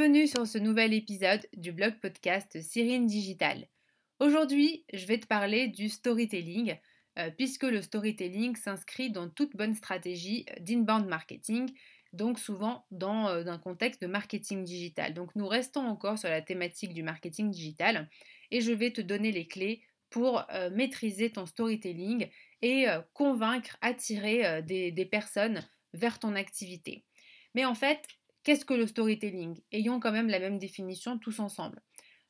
[0.00, 3.68] Bienvenue sur ce nouvel épisode du blog podcast Cyrine Digital.
[4.18, 6.78] Aujourd'hui, je vais te parler du storytelling,
[7.18, 11.70] euh, puisque le storytelling s'inscrit dans toute bonne stratégie d'inbound marketing,
[12.14, 15.12] donc souvent dans euh, un contexte de marketing digital.
[15.12, 18.08] Donc nous restons encore sur la thématique du marketing digital
[18.50, 22.26] et je vais te donner les clés pour euh, maîtriser ton storytelling
[22.62, 27.04] et convaincre, attirer des personnes vers ton activité.
[27.54, 28.06] Mais en fait,
[28.42, 29.60] Qu'est-ce que le storytelling?
[29.72, 31.82] Ayons quand même la même définition tous ensemble.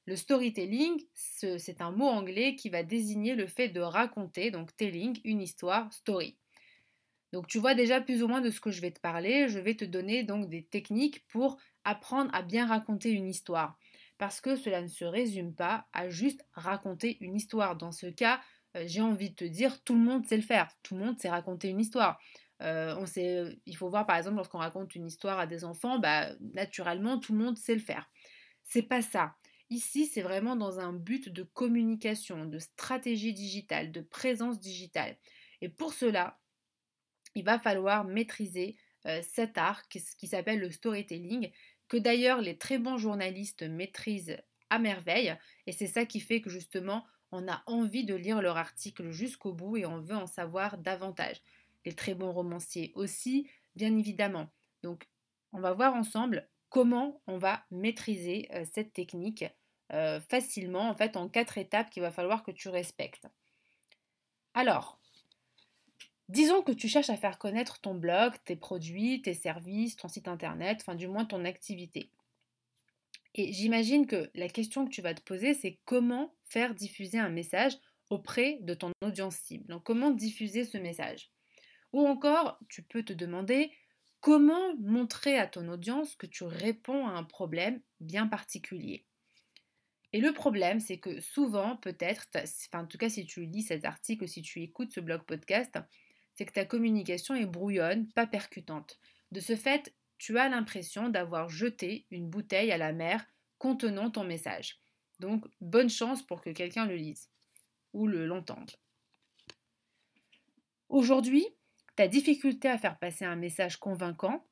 [0.07, 5.21] Le storytelling, c'est un mot anglais qui va désigner le fait de raconter, donc telling,
[5.25, 6.37] une histoire, story.
[7.33, 9.49] Donc tu vois déjà plus ou moins de ce que je vais te parler.
[9.49, 13.79] Je vais te donner donc des techniques pour apprendre à bien raconter une histoire.
[14.19, 17.77] Parce que cela ne se résume pas à juste raconter une histoire.
[17.77, 18.41] Dans ce cas,
[18.77, 20.71] euh, j'ai envie de te dire, tout le monde sait le faire.
[20.83, 22.19] Tout le monde sait raconter une histoire.
[22.63, 25.99] Euh, on sait, il faut voir par exemple lorsqu'on raconte une histoire à des enfants,
[25.99, 28.09] bah, naturellement tout le monde sait le faire.
[28.63, 29.37] C'est pas ça.
[29.71, 35.17] Ici, c'est vraiment dans un but de communication, de stratégie digitale, de présence digitale.
[35.61, 36.41] Et pour cela,
[37.35, 41.53] il va falloir maîtriser euh, cet art qui s'appelle le storytelling,
[41.89, 44.37] que d'ailleurs les très bons journalistes maîtrisent
[44.71, 45.37] à merveille.
[45.67, 49.53] Et c'est ça qui fait que justement, on a envie de lire leur article jusqu'au
[49.53, 51.41] bout et on veut en savoir davantage
[51.85, 54.49] les très bons romanciers aussi, bien évidemment.
[54.83, 55.09] Donc,
[55.53, 59.45] on va voir ensemble comment on va maîtriser euh, cette technique
[59.93, 63.27] euh, facilement, en fait, en quatre étapes qu'il va falloir que tu respectes.
[64.55, 65.01] Alors,
[66.29, 70.29] disons que tu cherches à faire connaître ton blog, tes produits, tes services, ton site
[70.29, 72.11] internet, enfin du moins ton activité.
[73.35, 77.29] Et j'imagine que la question que tu vas te poser, c'est comment faire diffuser un
[77.29, 77.77] message
[78.11, 79.67] auprès de ton audience cible.
[79.67, 81.31] Donc comment diffuser ce message?
[81.93, 83.73] Ou encore, tu peux te demander
[84.21, 89.07] comment montrer à ton audience que tu réponds à un problème bien particulier.
[90.13, 92.27] Et le problème, c'est que souvent, peut-être,
[92.75, 95.79] en tout cas si tu lis cet article, si tu écoutes ce blog podcast,
[96.35, 98.99] c'est que ta communication est brouillonne, pas percutante.
[99.31, 103.25] De ce fait, tu as l'impression d'avoir jeté une bouteille à la mer
[103.59, 104.81] contenant ton message.
[105.21, 107.31] Donc, bonne chance pour que quelqu'un le lise
[107.93, 108.71] ou le l'entende.
[110.89, 111.47] Aujourd'hui,
[112.01, 114.43] ta difficulté à faire passer un message convaincant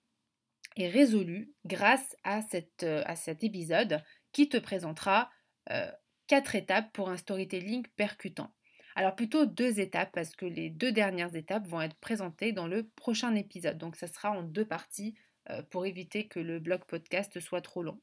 [0.76, 2.42] est résolue grâce à,
[2.82, 5.30] euh, à cet épisode qui te présentera
[5.70, 5.90] euh,
[6.26, 8.52] quatre étapes pour un storytelling percutant.
[8.96, 12.86] Alors plutôt deux étapes parce que les deux dernières étapes vont être présentées dans le
[12.86, 13.78] prochain épisode.
[13.78, 15.14] Donc ça sera en deux parties
[15.48, 17.98] euh, pour éviter que le blog podcast soit trop long.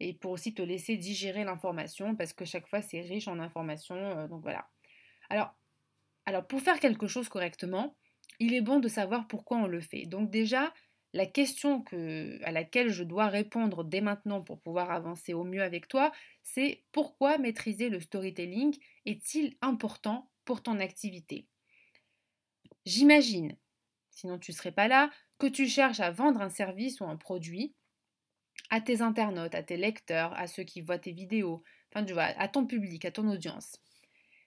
[0.00, 4.26] Et pour aussi te laisser digérer l'information parce que chaque fois c'est riche en informations.
[4.28, 4.66] donc voilà.
[5.28, 5.54] Alors,
[6.24, 7.94] alors pour faire quelque chose correctement,
[8.40, 10.06] il est bon de savoir pourquoi on le fait.
[10.06, 10.72] Donc déjà,
[11.12, 15.62] la question que, à laquelle je dois répondre dès maintenant pour pouvoir avancer au mieux
[15.62, 16.12] avec toi,
[16.42, 21.46] c'est pourquoi maîtriser le storytelling est-il important pour ton activité?
[22.84, 23.56] J'imagine,
[24.10, 27.16] sinon tu ne serais pas là, que tu cherches à vendre un service ou un
[27.16, 27.74] produit
[28.70, 31.62] à tes internautes, à tes lecteurs, à ceux qui voient tes vidéos,
[31.92, 33.78] enfin tu vois, à ton public, à ton audience.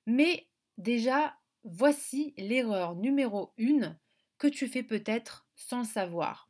[0.05, 1.37] Mais déjà,
[1.69, 3.97] Voici l'erreur numéro 1
[4.37, 6.49] que tu fais peut-être sans savoir.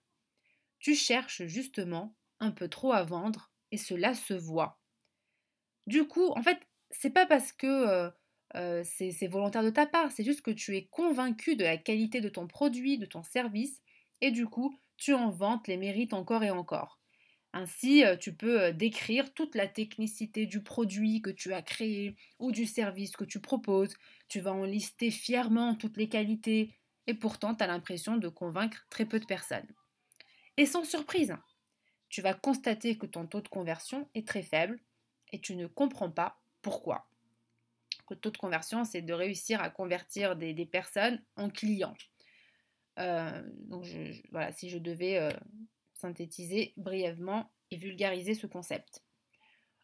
[0.77, 4.79] Tu cherches justement un peu trop à vendre et cela se voit.
[5.87, 6.59] Du coup, en fait,
[6.91, 8.11] c'est pas parce que euh,
[8.57, 12.21] euh, c'est volontaire de ta part, c'est juste que tu es convaincu de la qualité
[12.21, 13.81] de ton produit, de ton service,
[14.21, 16.96] et du coup, tu en vantes les mérites encore et encore.
[17.57, 22.51] Ainsi, euh, tu peux décrire toute la technicité du produit que tu as créé ou
[22.51, 23.97] du service que tu proposes,
[24.27, 26.75] tu vas en lister fièrement toutes les qualités,
[27.07, 29.65] et pourtant tu as l'impression de convaincre très peu de personnes.
[30.57, 31.35] Et sans surprise,
[32.09, 34.79] tu vas constater que ton taux de conversion est très faible
[35.31, 37.09] et tu ne comprends pas pourquoi.
[38.11, 41.95] Le taux de conversion, c'est de réussir à convertir des, personnes en clients.
[42.99, 43.87] Euh, donc
[44.31, 45.31] voilà, si je devais euh,
[45.97, 49.03] synthétiser brièvement et vulgariser ce concept.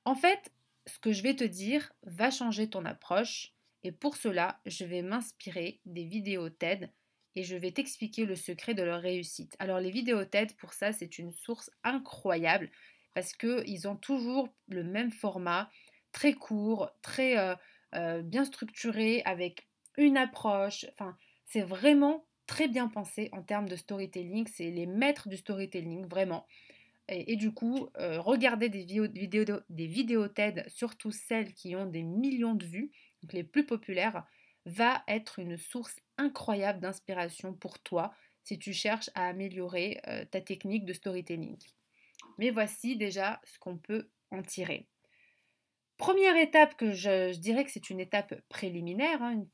[0.06, 0.51] En fait,
[0.86, 5.01] ce que je vais te dire va changer ton approche et pour cela, je vais
[5.01, 6.89] m'inspirer des vidéos TED
[7.36, 9.56] et je vais t'expliquer le secret de leur réussite.
[9.60, 12.69] Alors les vidéos TED, pour ça, c'est une source incroyable
[13.13, 15.69] parce qu'ils ont toujours le même format,
[16.12, 17.56] très court, très euh,
[17.95, 19.68] euh, bien structuré, avec
[19.98, 20.86] une approche.
[20.94, 24.47] Enfin, c'est vraiment très bien pensé en termes de storytelling.
[24.47, 26.45] C'est les maîtres du storytelling, vraiment.
[27.09, 28.85] Et, du coup, euh, regardez des
[29.87, 32.91] vidéos, TED, surtout celles qui ont des millions de vues,
[33.21, 34.25] donc les plus populaires,
[34.65, 38.13] va être une source incroyable d'inspiration pour toi
[38.43, 41.57] si tu cherches à améliorer euh, ta technique de storytelling.
[42.37, 44.87] mais voici déjà ce qu'on peut en tirer.
[45.97, 49.45] Première étape que je, dirais que c'est une étape préliminaire, hein,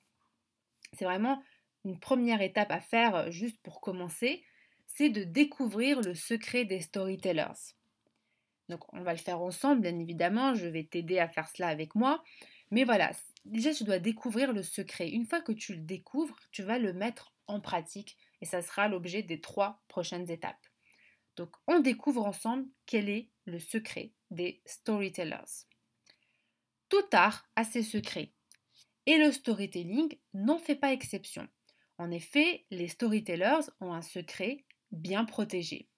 [0.94, 1.42] c'est vraiment
[1.86, 4.44] une première étape à faire euh, juste pour commencer,
[4.88, 7.76] c'est de découvrir le secret des storytellers.
[8.70, 11.96] Donc on va le faire ensemble, bien évidemment, je vais t'aider à faire cela avec
[11.96, 12.24] moi,
[12.72, 13.12] mais voilà,
[13.46, 15.10] déjà tu dois découvrir le secret.
[15.10, 18.88] Une fois que tu le découvres, tu vas le mettre en pratique et ça sera
[18.88, 20.68] l'objet des trois prochaines étapes.
[21.36, 25.66] Donc on découvre ensemble quel est le secret des storytellers.
[26.90, 28.34] Tout art a ses secrets
[29.06, 31.48] et le storytelling n'en fait pas exception.
[32.00, 35.90] En effet, les storytellers ont un secret bien protégé.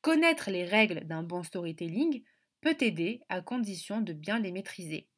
[0.00, 2.24] Connaître les règles d'un bon storytelling
[2.62, 5.08] peut aider à condition de bien les maîtriser.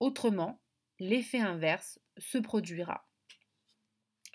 [0.00, 0.60] Autrement,
[0.98, 3.08] l'effet inverse se produira.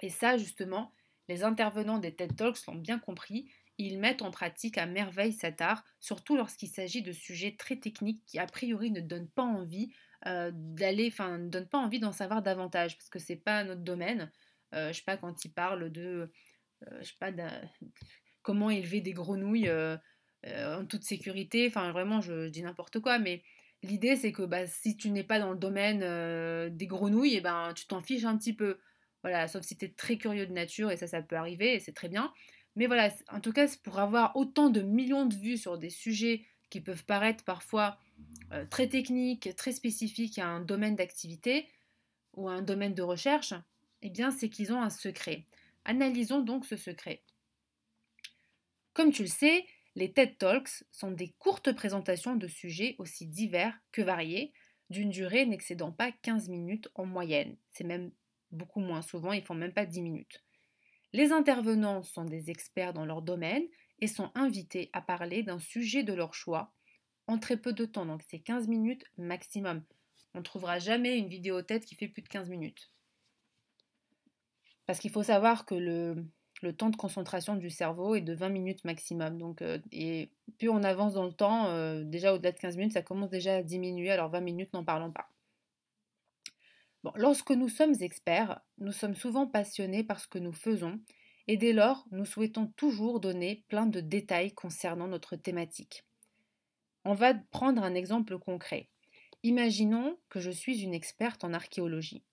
[0.02, 0.94] Et ça, justement,
[1.28, 3.52] les intervenants des TED Talks l'ont bien compris.
[3.78, 8.24] Ils mettent en pratique à merveille cet art, surtout lorsqu'il s'agit de sujets très techniques
[8.26, 9.92] qui, a priori, ne donnent pas envie
[10.26, 13.82] euh, d'aller, enfin, ne donnent pas envie d'en savoir davantage, parce que c'est pas notre
[13.82, 14.32] domaine.
[14.74, 16.30] Euh, je sais pas quand ils parlent de,
[16.88, 17.62] euh,
[18.42, 19.72] comment élever des grenouilles
[20.46, 21.68] en toute sécurité.
[21.68, 23.44] Enfin, vraiment, je dis n'importe quoi, mais
[23.84, 27.38] L'idée, c'est que bah, si tu n'es pas dans le domaine euh, des grenouilles, et
[27.38, 28.80] eh ben, tu t'en fiches un petit peu.
[29.22, 31.80] Voilà, sauf si tu es très curieux de nature, et ça, ça peut arriver, et
[31.80, 32.34] c'est très bien.
[32.76, 36.46] Mais voilà, en tout cas, pour avoir autant de millions de vues sur des sujets
[36.70, 37.98] qui peuvent paraître parfois
[38.52, 41.68] euh, très techniques, très spécifiques à un domaine d'activité
[42.36, 43.54] ou à un domaine de recherche,
[44.02, 45.46] eh bien, c'est qu'ils ont un secret.
[45.86, 47.24] Analysons donc ce secret.
[48.94, 49.66] Comme tu le sais,
[49.96, 54.54] les TED Talks sont des courtes présentations de sujets aussi divers que variés,
[54.90, 57.58] d'une durée n'excédant pas 15 minutes en moyenne.
[57.72, 58.12] C'est même
[58.52, 60.44] beaucoup moins souvent, ils font même pas 10 minutes.
[61.14, 63.64] Les intervenants sont des experts dans leur domaine
[64.00, 66.74] et sont invités à parler d'un sujet de leur choix
[67.28, 69.84] en très peu de temps, donc c'est 15 minutes maximum.
[70.34, 72.92] On ne trouvera jamais une vidéo TED qui fait plus de 15 minutes.
[74.88, 78.86] Parce qu'il faut savoir que le, temps de concentration du cerveau est de 20 minutes
[78.86, 79.38] maximum.
[79.38, 82.94] Donc, euh, et plus on avance dans le temps, euh, déjà au-delà de 15 minutes,
[82.94, 85.30] ça commence déjà à diminuer, alors 20 minutes, n'en parlons pas.
[87.16, 91.00] Lorsque nous sommes experts, nous sommes souvent passionnés par ce que nous faisons,
[91.48, 96.06] et dès lors, nous souhaitons toujours donner plein de détails concernant notre thématique.
[97.06, 98.90] On va prendre un exemple concret.
[99.44, 102.24] Imaginons que je suis une experte en archéologie.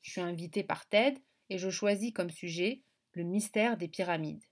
[0.00, 1.18] Je suis invitée par TED
[1.50, 2.82] et je choisis comme sujet
[3.12, 4.44] le mystère des pyramides.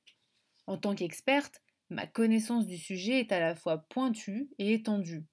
[0.67, 5.25] En tant qu'experte, ma connaissance du sujet est à la fois pointue et étendue.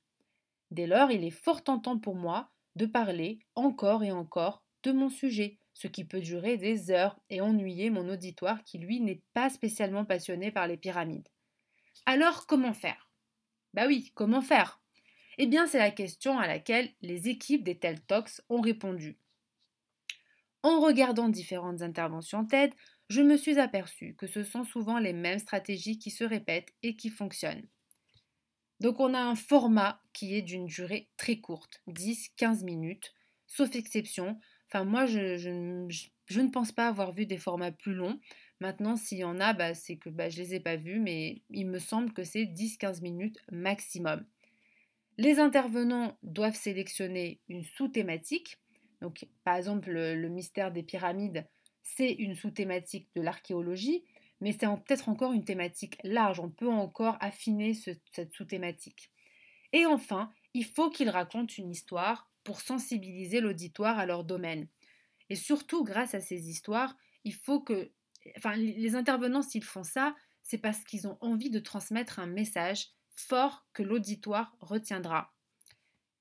[0.72, 5.10] Dès lors, il est fort tentant pour moi de parler encore et encore de mon
[5.10, 9.50] sujet, ce qui peut durer des heures et ennuyer mon auditoire qui, lui, n'est pas
[9.50, 11.28] spécialement passionné par les pyramides.
[12.06, 13.12] Alors, comment faire?
[13.74, 14.82] Bah oui, comment faire?
[15.38, 19.18] Eh bien, c'est la question à laquelle les équipes des TED Talks ont répondu.
[20.62, 22.74] En regardant différentes interventions TED,
[23.10, 26.96] je me suis aperçu que ce sont souvent les mêmes stratégies qui se répètent et
[26.96, 27.68] qui fonctionnent.
[28.80, 33.14] Donc on a un format qui est d'une durée très courte, 10-15 minutes,
[33.48, 34.40] sauf exception.
[34.68, 38.20] Enfin moi je, ne pense pas avoir vu des formats plus longs.
[38.60, 41.00] Maintenant s'il y en a, bah, c'est que bah, je ne les ai pas vus,
[41.00, 44.26] mais il me semble que c'est 10-15 minutes maximum.
[45.18, 48.60] Les intervenants doivent sélectionner une sous-thématique.
[49.02, 51.48] Donc par exemple le mystère des pyramides,
[51.84, 54.04] c'est une sous-thématique de l'archéologie,
[54.42, 56.40] mais c'est peut-être encore une thématique large.
[56.40, 59.12] On peut encore affiner cette sous-thématique.
[59.74, 64.68] Et enfin, il faut qu'ils racontent une histoire pour sensibiliser l'auditoire à leur domaine.
[65.30, 67.92] Et surtout, grâce à ces histoires, il faut que,
[68.56, 73.68] les intervenants, s'ils font ça, c'est parce qu'ils ont envie de transmettre un message fort
[73.74, 75.34] que l'auditoire retiendra.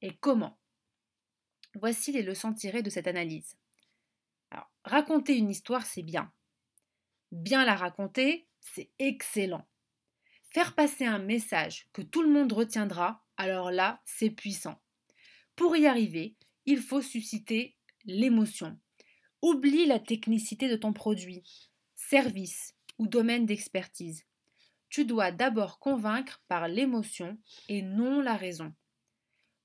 [0.02, 0.57] Et comment?
[1.74, 3.56] Voici les leçons tirées de cette analyse.
[4.84, 6.32] Raconter une histoire, c'est bien.
[7.30, 9.66] Bien la raconter, c'est excellent.
[10.50, 14.80] Faire passer un message que tout le monde retiendra, alors là, c'est puissant.
[15.56, 18.78] Pour y arriver, il faut susciter l'émotion.
[19.42, 21.42] Oublie la technicité de ton produit,
[21.94, 24.24] service ou domaine d'expertise.
[24.88, 28.72] Tu dois d'abord convaincre par l'émotion et non la raison.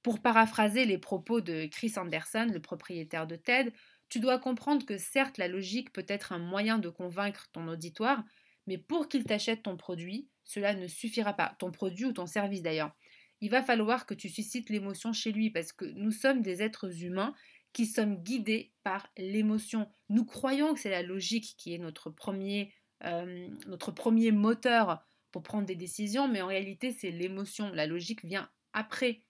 [0.04, 3.74] Pour paraphraser les propos de Chris Anderson, le propriétaire de TED,
[4.10, 8.24] tu dois comprendre que certes la logique peut être un moyen de convaincre ton auditoire,
[8.68, 12.62] mais pour qu'il t'achète ton produit, cela ne suffira pas, ton produit ou ton service
[12.62, 12.94] d'ailleurs.
[13.42, 17.04] Il va falloir que tu suscites l'émotion chez lui parce que nous sommes des êtres
[17.04, 17.34] humains
[17.74, 19.90] qui sommes guidés par l'émotion.
[20.10, 22.72] Nous croyons que c'est la logique qui est notre premier,
[23.04, 27.72] euh, notre premier moteur pour prendre des décisions, mais en réalité, c'est l'émotion.
[27.72, 29.24] La logique vient après.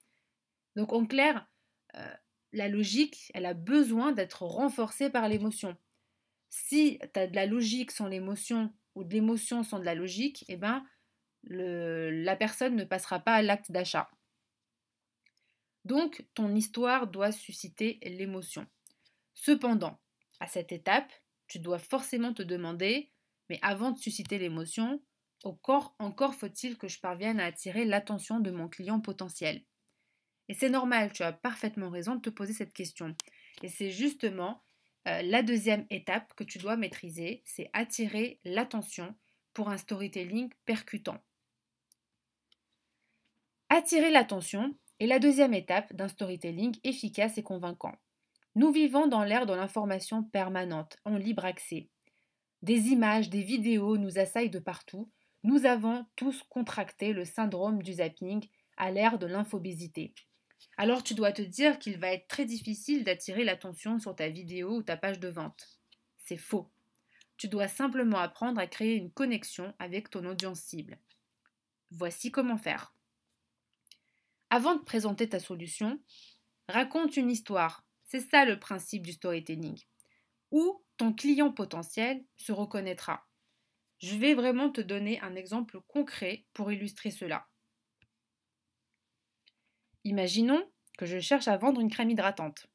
[0.75, 1.47] Donc, en clair,
[1.95, 2.13] euh,
[2.51, 5.77] la logique, elle a besoin d'être renforcée par l'émotion.
[6.49, 10.45] Si tu as de la logique sans l'émotion ou de l'émotion sans de la logique,
[10.47, 10.85] eh ben,
[11.43, 14.09] la personne ne passera pas à l'acte d'achat.
[15.85, 18.65] Donc, ton histoire doit susciter l'émotion.
[19.33, 19.99] Cependant,
[20.39, 21.11] à cette étape,
[21.47, 23.11] tu dois forcément te demander,
[23.49, 25.01] mais avant de susciter l'émotion,
[25.43, 29.63] encore, encore faut-il que je parvienne à attirer l'attention de mon client potentiel.
[30.49, 33.15] Et c'est normal, tu as parfaitement raison de te poser cette question.
[33.61, 34.63] Et c'est justement
[35.07, 39.15] euh, la deuxième étape que tu dois maîtriser, c'est attirer l'attention
[39.53, 41.17] pour un storytelling percutant.
[43.69, 47.95] Attirer l'attention est la deuxième étape d'un storytelling efficace et convaincant.
[48.55, 51.89] Nous vivons dans l'ère de l'information permanente, en libre accès.
[52.61, 55.09] Des images, des vidéos nous assaillent de partout.
[55.43, 58.47] Nous avons tous contracté le syndrome du zapping
[58.77, 60.13] à l'ère de l'infobésité.
[60.77, 64.77] Alors tu dois te dire qu'il va être très difficile d'attirer l'attention sur ta vidéo
[64.77, 65.79] ou ta page de vente.
[66.17, 66.71] C'est faux.
[67.37, 70.97] Tu dois simplement apprendre à créer une connexion avec ton audience cible.
[71.91, 72.93] Voici comment faire.
[74.49, 75.99] Avant de présenter ta solution,
[76.67, 77.85] raconte une histoire.
[78.03, 79.79] C'est ça le principe du storytelling.
[80.51, 83.27] Où ton client potentiel se reconnaîtra.
[83.99, 87.47] Je vais vraiment te donner un exemple concret pour illustrer cela.
[90.03, 90.63] Imaginons
[90.97, 92.67] que je cherche à vendre une crème hydratante.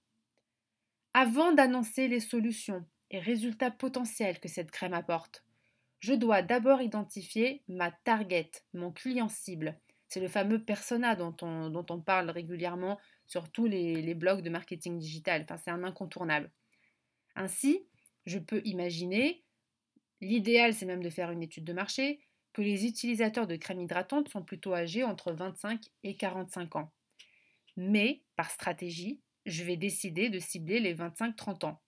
[1.15, 5.45] Avant d'annoncer les solutions et résultats potentiels que cette crème apporte,
[6.01, 12.01] je dois d'abord identifier ma target, mon client cible, c'est le fameux persona dont on,
[12.01, 15.43] parle régulièrement sur tous les, blogs de marketing digital.
[15.43, 16.51] Enfin, c'est un incontournable.
[17.37, 17.87] Ainsi,
[18.25, 19.45] je peux imaginer,
[20.23, 22.21] l'idéal c'est même de faire une étude de marché,
[22.55, 26.91] que les utilisateurs de crème hydratante sont plutôt âgés entre 25 et 45 ans.
[27.79, 31.81] Mais, par stratégie, je vais décider de cibler les 25-30 ans.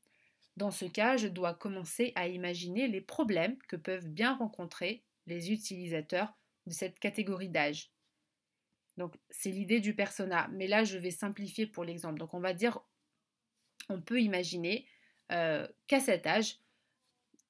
[0.57, 5.51] Dans ce cas, je dois commencer à imaginer les problèmes que peuvent bien rencontrer les
[5.51, 6.33] utilisateurs
[6.67, 7.91] de cette catégorie d'âge.
[8.99, 10.49] Donc c'est l'idée du persona.
[10.53, 12.21] Mais là, je vais simplifier pour l'exemple.
[12.21, 12.79] Donc on va dire,
[13.89, 14.87] on peut imaginer
[15.33, 16.61] euh, qu'à cet âge,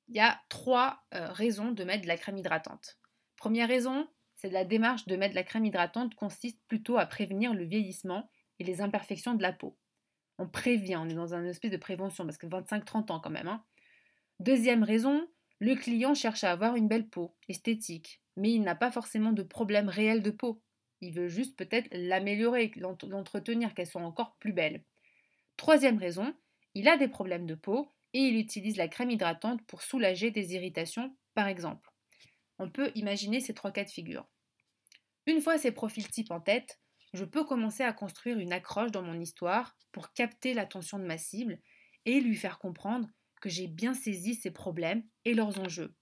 [0.09, 2.99] il y a trois euh, raisons de mettre de la crème hydratante.
[3.37, 4.09] Première raison,
[4.41, 8.65] c'est la démarche de mettre la crème hydratante consiste plutôt à prévenir le vieillissement et
[8.65, 9.77] les imperfections de la peau.
[10.39, 13.49] On prévient, on est dans un espèce de prévention parce que 25-30 ans quand même.
[13.49, 13.63] Hein.
[14.39, 15.29] Deuxième raison,
[15.59, 19.43] le client cherche à avoir une belle peau, esthétique, mais il n'a pas forcément de
[19.43, 20.63] problème réel de peau.
[21.03, 24.85] Il veut juste peut-être l'améliorer, l'entretenir, qu'elle soit encore plus belle.
[25.59, 26.35] Troisième raison,
[26.75, 30.55] il a des problèmes de peau et il utilise la crème hydratante pour soulager des
[30.55, 31.90] irritations, par exemple.
[32.61, 34.29] On peut imaginer ces trois cas de figure.
[35.27, 36.79] Une fois ces profils types en tête,
[37.15, 41.17] je peux commencer à construire une accroche dans mon histoire pour capter l'attention de ma
[41.19, 41.59] cible
[42.05, 43.09] et lui faire comprendre
[43.41, 45.95] que j'ai bien saisi ses problèmes et leurs enjeux.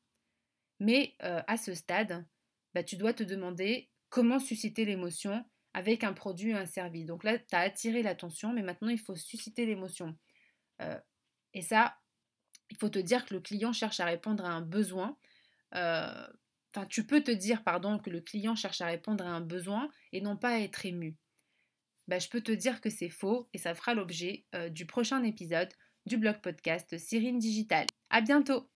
[0.81, 2.27] Mais euh, à ce stade,
[2.75, 7.07] bah, tu dois te demander comment susciter l'émotion avec un produit ou un service.
[7.07, 10.17] Donc là, tu as attiré l'attention, mais maintenant, il faut susciter l'émotion.
[10.83, 10.99] Euh,
[11.55, 11.97] et ça,
[12.71, 15.17] il faut te dire que le client cherche à répondre à un besoin.
[15.75, 16.27] Euh,
[16.79, 19.89] enfin, tu peux te dire, pardon, que le client cherche à répondre à un besoin
[20.13, 21.17] et non pas à être ému.
[22.07, 25.23] Bah, je peux te dire que c'est faux et ça fera l'objet euh, du prochain
[25.25, 25.73] épisode
[26.07, 27.87] du blog podcast Cyrine Digital.
[28.11, 28.67] À bientôt!